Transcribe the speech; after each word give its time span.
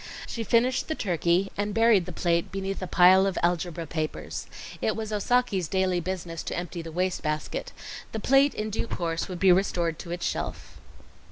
She 0.25 0.43
finished 0.43 0.87
the 0.87 0.95
turkey 0.95 1.51
and 1.55 1.75
buried 1.75 2.07
the 2.07 2.11
plate 2.11 2.51
beneath 2.51 2.81
a 2.81 2.87
pile 2.87 3.27
of 3.27 3.37
algebra 3.43 3.85
papers. 3.85 4.47
It 4.81 4.95
was 4.95 5.11
Osaki's 5.11 5.67
daily 5.67 5.99
business 5.99 6.41
to 6.45 6.57
empty 6.57 6.81
the 6.81 6.91
wastebasket; 6.91 7.71
the 8.11 8.19
plate 8.19 8.55
in 8.55 8.71
due 8.71 8.87
course 8.87 9.27
would 9.27 9.37
be 9.39 9.51
restored 9.51 9.99
to 9.99 10.09
its 10.09 10.25
shelf. 10.25 10.79